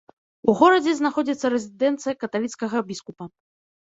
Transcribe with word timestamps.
У 0.53 0.55
горадзе 0.61 0.95
знаходзіцца 1.01 1.51
рэзідэнцыя 1.55 2.17
каталіцкага 2.25 2.77
біскупа. 2.89 3.23